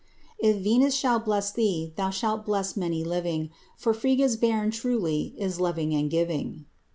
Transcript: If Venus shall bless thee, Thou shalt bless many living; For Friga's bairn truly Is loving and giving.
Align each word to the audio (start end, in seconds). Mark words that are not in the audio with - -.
If 0.39 0.63
Venus 0.63 0.95
shall 0.95 1.19
bless 1.19 1.51
thee, 1.51 1.93
Thou 1.95 2.09
shalt 2.09 2.43
bless 2.43 2.75
many 2.75 3.03
living; 3.03 3.51
For 3.77 3.93
Friga's 3.93 4.35
bairn 4.35 4.71
truly 4.71 5.35
Is 5.37 5.59
loving 5.59 5.93
and 5.93 6.09
giving. 6.09 6.65